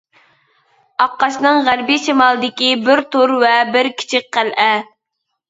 [1.03, 4.69] ئاققاشنىڭ غەربى شىمالىدىكى بىر «تۇر» ۋە بىر كىچىك قەلئە.